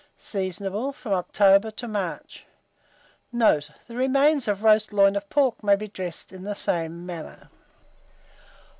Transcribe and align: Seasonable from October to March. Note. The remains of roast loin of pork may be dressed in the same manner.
Seasonable 0.17 0.91
from 0.93 1.13
October 1.13 1.69
to 1.69 1.87
March. 1.87 2.47
Note. 3.31 3.69
The 3.87 3.95
remains 3.95 4.47
of 4.47 4.63
roast 4.63 4.91
loin 4.91 5.15
of 5.15 5.29
pork 5.29 5.61
may 5.63 5.75
be 5.75 5.87
dressed 5.87 6.33
in 6.33 6.43
the 6.43 6.55
same 6.55 7.05
manner. 7.05 7.49